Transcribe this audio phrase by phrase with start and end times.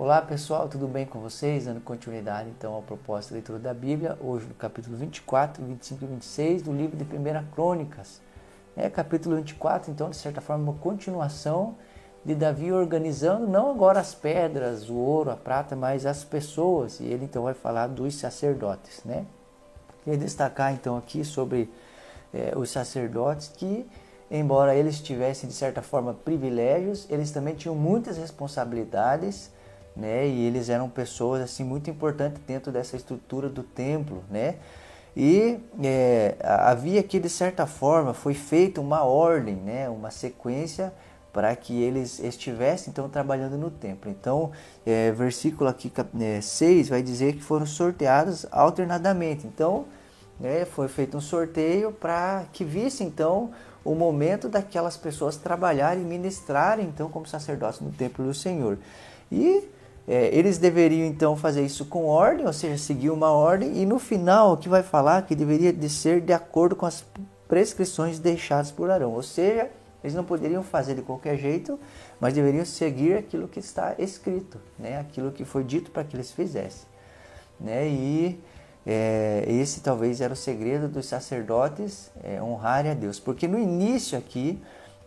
[0.00, 1.64] Olá pessoal, tudo bem com vocês?
[1.64, 6.06] Dando continuidade então ao propósito da leitura da Bíblia, hoje no capítulo 24, 25 e
[6.06, 8.20] 26 do livro de 1 Crônicas.
[8.76, 11.74] É capítulo 24, então, de certa forma, uma continuação
[12.24, 17.00] de Davi organizando não agora as pedras, o ouro, a prata, mas as pessoas.
[17.00, 19.26] E ele então vai falar dos sacerdotes, né?
[20.04, 21.68] Queria destacar então aqui sobre
[22.32, 23.84] é, os sacerdotes que,
[24.30, 29.57] embora eles tivessem de certa forma privilégios, eles também tinham muitas responsabilidades
[29.98, 30.26] né?
[30.26, 34.56] E eles eram pessoas assim muito importantes dentro dessa estrutura do templo, né?
[35.16, 39.88] E é, havia que de certa forma foi feita uma ordem, né?
[39.88, 40.92] Uma sequência
[41.32, 44.10] para que eles estivessem então trabalhando no templo.
[44.10, 44.52] Então,
[44.86, 49.46] é, versículo aqui é, 6 vai dizer que foram sorteados alternadamente.
[49.46, 49.86] Então,
[50.38, 53.50] né, foi feito um sorteio para que visse então
[53.84, 58.78] o momento daquelas pessoas trabalharem e ministrarem então como sacerdotes no templo do Senhor.
[59.30, 59.68] E
[60.08, 63.98] é, eles deveriam então fazer isso com ordem, ou seja, seguir uma ordem, e no
[63.98, 67.04] final o que vai falar que deveria de ser de acordo com as
[67.46, 69.70] prescrições deixadas por Arão, ou seja,
[70.02, 71.78] eles não poderiam fazer de qualquer jeito,
[72.18, 74.98] mas deveriam seguir aquilo que está escrito, né?
[74.98, 76.86] aquilo que foi dito para que eles fizessem.
[77.60, 77.88] Né?
[77.88, 78.40] E
[78.86, 84.16] é, esse talvez era o segredo dos sacerdotes é, honrarem a Deus, porque no início
[84.16, 84.58] aqui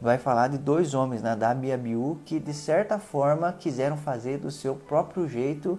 [0.00, 4.50] vai falar de dois homens, Nadab e Abiú, que de certa forma quiseram fazer do
[4.50, 5.78] seu próprio jeito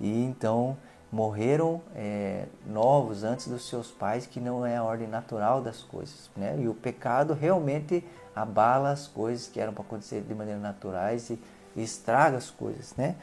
[0.00, 0.76] e então
[1.10, 6.30] morreram é, novos antes dos seus pais, que não é a ordem natural das coisas.
[6.36, 6.56] Né?
[6.58, 8.04] E o pecado realmente
[8.36, 11.38] abala as coisas que eram para acontecer de maneira naturais e,
[11.74, 12.94] e estraga as coisas.
[12.96, 13.16] Né?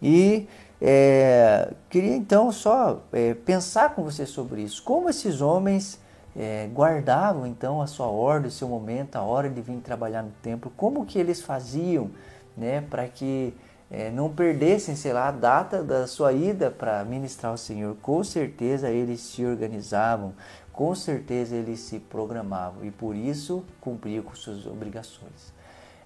[0.00, 0.48] E
[0.80, 4.82] é, queria então só é, pensar com você sobre isso.
[4.82, 6.00] Como esses homens
[6.36, 10.32] é, guardavam então a sua ordem, o seu momento, a hora de vir trabalhar no
[10.42, 12.10] templo, como que eles faziam
[12.56, 13.54] né, para que
[13.90, 17.96] é, não perdessem, sei lá, a data da sua ida para ministrar ao Senhor.
[18.00, 20.32] Com certeza eles se organizavam,
[20.72, 25.52] com certeza eles se programavam e por isso cumpriam com suas obrigações.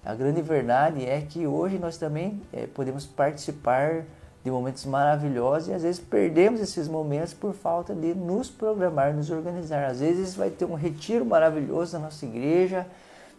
[0.03, 4.03] A grande verdade é que hoje nós também é, podemos participar
[4.45, 9.31] de momentos maravilhosos e às vezes perdemos esses momentos por falta de nos programar, nos
[9.31, 9.85] organizar.
[9.85, 12.85] Às vezes vai ter um retiro maravilhoso na nossa igreja,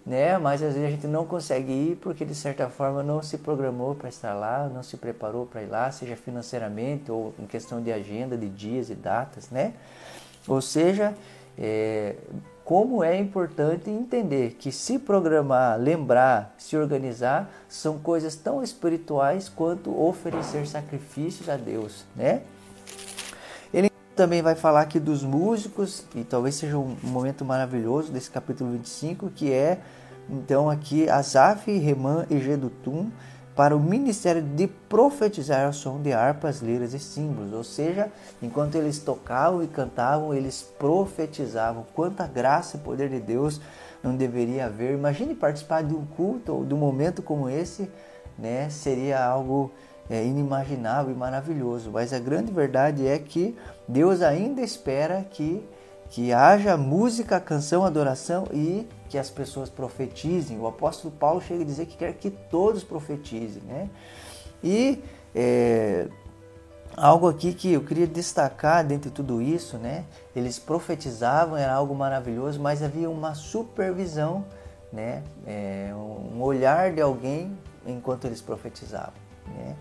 [0.04, 0.36] né?
[0.36, 3.94] Mas às vezes a gente não consegue ir porque de certa forma não se programou
[3.94, 7.92] para estar lá, não se preparou para ir lá, seja financeiramente ou em questão de
[7.92, 9.74] agenda, de dias e datas, né?
[10.48, 11.14] Ou seja,
[11.56, 12.16] é,
[12.66, 19.96] como é importante entender que se programar, lembrar, se organizar são coisas tão espirituais quanto
[19.96, 22.42] oferecer sacrifícios a Deus, né?
[23.72, 28.72] Ele também vai falar aqui dos músicos, e talvez seja um momento maravilhoso desse capítulo
[28.72, 29.78] 25, que é
[30.28, 33.12] então aqui Asaf, Reman e Gedutum,
[33.56, 37.54] para o ministério de profetizar ao som de harpas, liras e símbolos.
[37.54, 38.12] Ou seja,
[38.42, 41.86] enquanto eles tocavam e cantavam, eles profetizavam.
[41.94, 43.58] Quanta graça e poder de Deus
[44.02, 44.92] não deveria haver.
[44.92, 47.90] Imagine participar de um culto ou de um momento como esse,
[48.38, 48.68] né?
[48.68, 49.72] Seria algo
[50.10, 51.90] é, inimaginável e maravilhoso.
[51.90, 53.56] Mas a grande verdade é que
[53.88, 55.66] Deus ainda espera que
[56.10, 60.58] que haja música, canção, adoração e que as pessoas profetizem.
[60.58, 63.88] O apóstolo Paulo chega a dizer que quer que todos profetizem, né?
[64.62, 65.02] E
[65.34, 66.08] é,
[66.96, 70.04] algo aqui que eu queria destacar dentre tudo isso, né?
[70.34, 74.44] Eles profetizavam, era algo maravilhoso, mas havia uma supervisão,
[74.92, 75.22] né?
[75.46, 77.56] É, um olhar de alguém
[77.86, 79.14] enquanto eles profetizavam,
[79.46, 79.76] né?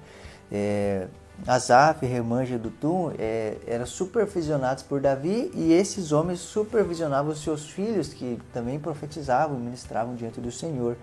[0.51, 1.07] É,
[1.47, 7.69] Asaf, Remanja do Tum é, eram supervisionados por Davi e esses homens supervisionavam os seus
[7.69, 10.97] filhos que também profetizavam e ministravam diante do Senhor.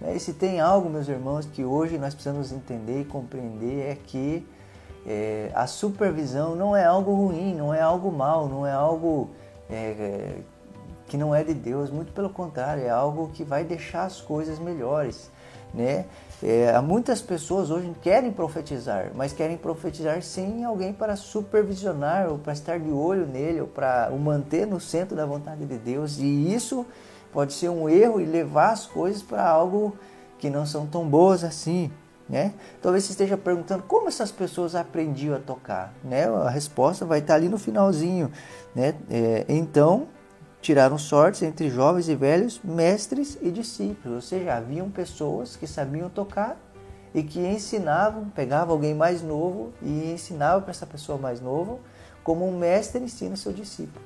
[0.00, 3.94] Né, e se tem algo, meus irmãos, que hoje nós precisamos entender e compreender é
[3.94, 4.46] que
[5.06, 9.30] é, a supervisão não é algo ruim, não é algo mal, não é algo
[9.68, 10.38] é, é,
[11.08, 14.58] que não é de Deus, muito pelo contrário, é algo que vai deixar as coisas
[14.58, 15.30] melhores.
[15.72, 16.06] Né?
[16.42, 22.52] É, muitas pessoas hoje querem profetizar, mas querem profetizar sem alguém para supervisionar ou para
[22.52, 26.18] estar de olho nele ou para o manter no centro da vontade de Deus.
[26.18, 26.86] E isso
[27.32, 29.94] pode ser um erro e levar as coisas para algo
[30.38, 31.90] que não são tão boas assim.
[32.26, 32.54] Né?
[32.80, 35.92] Talvez você esteja perguntando como essas pessoas aprendiam a tocar.
[36.02, 36.26] Né?
[36.26, 38.30] A resposta vai estar ali no finalzinho.
[38.74, 38.94] Né?
[39.10, 40.06] É, então,
[40.60, 44.16] tiraram sortes entre jovens e velhos, mestres e discípulos.
[44.16, 46.56] Ou seja, haviam pessoas que sabiam tocar
[47.14, 51.78] e que ensinavam, pegavam alguém mais novo e ensinavam para essa pessoa mais nova,
[52.22, 54.04] como um mestre ensina seu discípulo.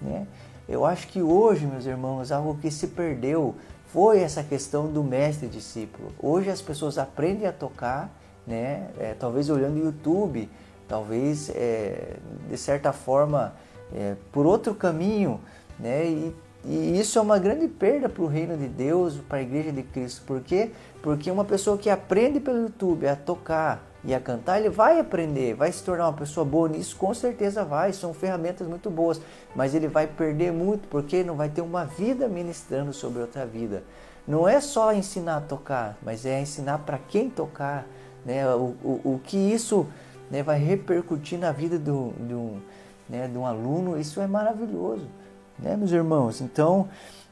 [0.00, 0.26] Né?
[0.68, 3.54] Eu acho que hoje, meus irmãos, algo que se perdeu
[3.86, 6.12] foi essa questão do mestre discípulo.
[6.18, 8.10] Hoje as pessoas aprendem a tocar
[8.46, 8.88] né?
[8.98, 10.48] É, talvez olhando YouTube,
[10.88, 12.16] talvez é,
[12.48, 13.54] de certa forma
[13.94, 15.40] é, por outro caminho,
[15.80, 16.06] né?
[16.06, 19.72] E, e isso é uma grande perda para o reino de Deus, para a igreja
[19.72, 20.22] de Cristo.
[20.26, 20.70] Por quê?
[21.02, 25.54] Porque uma pessoa que aprende pelo YouTube a tocar e a cantar, ele vai aprender,
[25.54, 29.20] vai se tornar uma pessoa boa nisso, com certeza vai, são ferramentas muito boas,
[29.54, 33.82] mas ele vai perder muito porque não vai ter uma vida ministrando sobre outra vida.
[34.26, 37.86] Não é só ensinar a tocar, mas é ensinar para quem tocar,
[38.24, 38.46] né?
[38.54, 39.86] o, o, o que isso
[40.30, 42.60] né, vai repercutir na vida do, um,
[43.08, 45.06] né, de um aluno, isso é maravilhoso,
[45.62, 46.40] né, meus irmãos?
[46.40, 46.88] Então,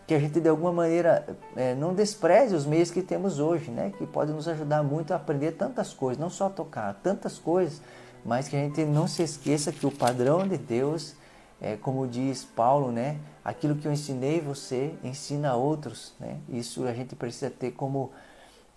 [0.08, 3.92] que a gente de alguma maneira é, não despreze os meios que temos hoje, né?
[3.98, 7.82] Que podem nos ajudar muito a aprender tantas coisas, não só tocar, tantas coisas,
[8.25, 11.14] mas que a gente não se esqueça que o padrão de Deus,
[11.60, 13.19] é, como diz Paulo, né?
[13.44, 16.38] Aquilo que eu ensinei você, ensina a outros, né?
[16.48, 18.10] Isso a gente precisa ter como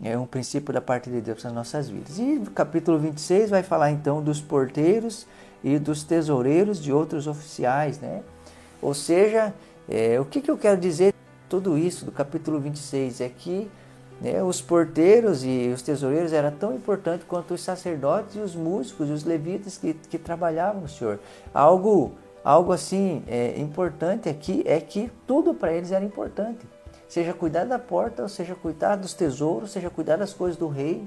[0.04, 2.18] é um princípio da parte de Deus nas nossas vidas.
[2.18, 5.26] E no capítulo 26 vai falar então dos porteiros
[5.64, 8.22] e dos tesoureiros de outros oficiais, né?
[8.82, 9.54] Ou seja,
[9.88, 11.14] é, o que, que eu quero dizer
[11.48, 13.70] tudo isso do capítulo 26 é que
[14.22, 19.10] né, os porteiros e os tesoureiros eram tão importantes quanto os sacerdotes e os músicos
[19.10, 21.20] e os levitas que, que trabalhavam Senhor.
[21.54, 22.14] Algo,
[22.44, 26.66] algo assim é, importante aqui é que tudo para eles era importante.
[27.10, 31.04] Seja cuidar da porta, seja cuidar dos tesouros, seja cuidar das coisas do rei.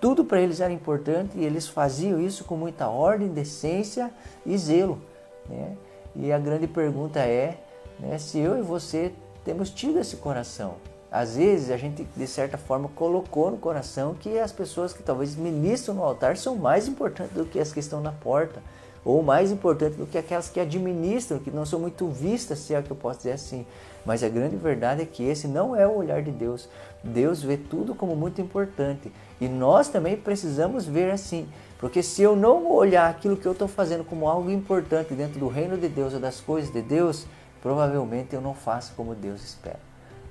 [0.00, 4.10] Tudo para eles era importante e eles faziam isso com muita ordem, decência
[4.46, 5.00] e zelo.
[5.48, 5.76] Né?
[6.14, 7.58] E a grande pergunta é
[7.98, 9.12] né, se eu e você
[9.44, 10.74] temos tido esse coração.
[11.10, 15.34] Às vezes a gente, de certa forma, colocou no coração que as pessoas que talvez
[15.34, 18.62] ministram no altar são mais importantes do que as que estão na porta,
[19.04, 22.82] ou mais importantes do que aquelas que administram, que não são muito vistas, se é
[22.82, 23.66] que eu posso dizer assim.
[24.04, 26.68] Mas a grande verdade é que esse não é o olhar de Deus.
[27.02, 29.10] Deus vê tudo como muito importante.
[29.40, 31.48] E nós também precisamos ver assim.
[31.80, 35.48] Porque se eu não olhar aquilo que eu estou fazendo como algo importante dentro do
[35.48, 37.26] reino de Deus ou das coisas de Deus,
[37.62, 39.80] provavelmente eu não faço como Deus espera.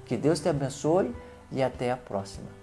[0.06, 1.12] Que Deus te abençoe
[1.51, 2.58] e até a próxima.